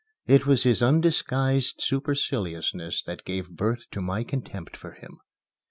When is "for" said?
4.75-4.93